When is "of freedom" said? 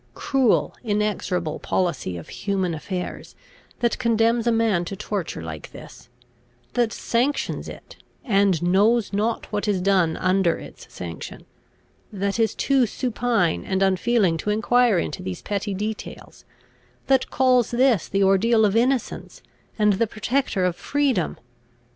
20.65-21.37